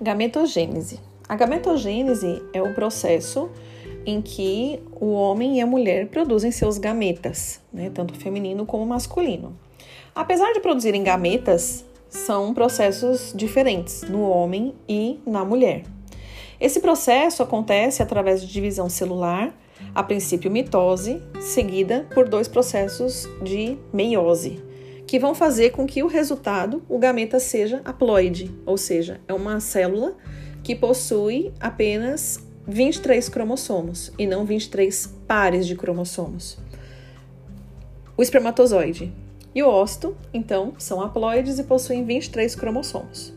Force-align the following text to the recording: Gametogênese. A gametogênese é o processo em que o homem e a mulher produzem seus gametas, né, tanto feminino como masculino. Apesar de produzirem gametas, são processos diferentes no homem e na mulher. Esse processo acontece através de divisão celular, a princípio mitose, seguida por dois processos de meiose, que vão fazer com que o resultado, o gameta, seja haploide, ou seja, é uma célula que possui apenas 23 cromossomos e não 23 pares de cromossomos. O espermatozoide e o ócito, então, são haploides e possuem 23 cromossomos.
Gametogênese. 0.00 1.00
A 1.26 1.34
gametogênese 1.34 2.42
é 2.52 2.62
o 2.62 2.74
processo 2.74 3.50
em 4.04 4.20
que 4.20 4.78
o 5.00 5.12
homem 5.12 5.56
e 5.56 5.60
a 5.60 5.66
mulher 5.66 6.08
produzem 6.08 6.52
seus 6.52 6.76
gametas, 6.76 7.60
né, 7.72 7.90
tanto 7.92 8.14
feminino 8.14 8.66
como 8.66 8.84
masculino. 8.84 9.58
Apesar 10.14 10.52
de 10.52 10.60
produzirem 10.60 11.02
gametas, 11.02 11.84
são 12.10 12.52
processos 12.52 13.32
diferentes 13.34 14.02
no 14.02 14.28
homem 14.28 14.74
e 14.86 15.18
na 15.26 15.44
mulher. 15.44 15.84
Esse 16.60 16.80
processo 16.80 17.42
acontece 17.42 18.02
através 18.02 18.42
de 18.42 18.52
divisão 18.52 18.88
celular, 18.88 19.52
a 19.94 20.02
princípio 20.02 20.50
mitose, 20.50 21.22
seguida 21.40 22.06
por 22.14 22.28
dois 22.28 22.48
processos 22.48 23.26
de 23.42 23.78
meiose, 23.92 24.62
que 25.06 25.18
vão 25.18 25.34
fazer 25.34 25.70
com 25.70 25.86
que 25.86 26.02
o 26.02 26.08
resultado, 26.08 26.82
o 26.88 26.98
gameta, 26.98 27.38
seja 27.38 27.80
haploide, 27.84 28.50
ou 28.64 28.76
seja, 28.76 29.20
é 29.28 29.32
uma 29.32 29.60
célula 29.60 30.16
que 30.62 30.74
possui 30.74 31.52
apenas 31.60 32.44
23 32.66 33.28
cromossomos 33.28 34.12
e 34.18 34.26
não 34.26 34.44
23 34.44 35.14
pares 35.28 35.66
de 35.66 35.76
cromossomos. 35.76 36.58
O 38.16 38.22
espermatozoide 38.22 39.12
e 39.54 39.62
o 39.62 39.68
ócito, 39.68 40.16
então, 40.34 40.74
são 40.78 41.00
haploides 41.00 41.58
e 41.58 41.64
possuem 41.64 42.04
23 42.04 42.54
cromossomos. 42.56 43.35